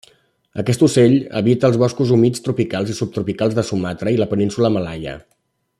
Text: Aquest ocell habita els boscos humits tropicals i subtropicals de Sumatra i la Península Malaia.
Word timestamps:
Aquest 0.61 0.85
ocell 0.87 1.13
habita 1.41 1.69
els 1.69 1.77
boscos 1.83 2.13
humits 2.17 2.43
tropicals 2.49 2.95
i 2.95 2.97
subtropicals 3.01 3.59
de 3.59 3.65
Sumatra 3.69 4.15
i 4.17 4.19
la 4.23 4.31
Península 4.33 4.73
Malaia. 4.79 5.15